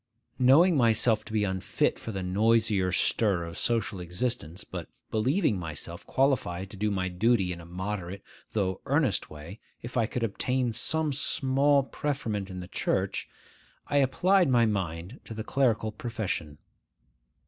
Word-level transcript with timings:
Knowing 0.39 0.75
myself 0.75 1.23
to 1.23 1.31
be 1.31 1.43
unfit 1.43 1.99
for 1.99 2.11
the 2.11 2.23
noisier 2.23 2.91
stir 2.91 3.43
of 3.43 3.55
social 3.55 3.99
existence, 3.99 4.63
but 4.63 4.89
believing 5.11 5.59
myself 5.59 6.03
qualified 6.07 6.71
to 6.71 6.75
do 6.75 6.89
my 6.89 7.07
duty 7.07 7.53
in 7.53 7.61
a 7.61 7.67
moderate, 7.67 8.23
though 8.53 8.81
earnest 8.87 9.29
way, 9.29 9.59
if 9.83 9.97
I 9.97 10.07
could 10.07 10.23
obtain 10.23 10.73
some 10.73 11.13
small 11.13 11.83
preferment 11.83 12.49
in 12.49 12.61
the 12.61 12.67
Church, 12.67 13.29
I 13.89 13.97
applied 13.97 14.49
my 14.49 14.65
mind 14.65 15.19
to 15.25 15.35
the 15.35 15.43
clerical 15.43 15.91
profession. 15.91 16.57